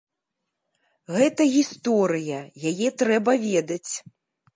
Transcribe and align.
Гэта 1.17 1.41
гісторыя, 1.55 2.39
яе 2.71 2.89
трэба 3.03 3.31
ведаць. 3.45 3.91